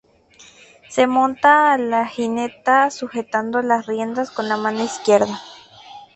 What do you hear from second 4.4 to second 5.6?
la mano izquierda.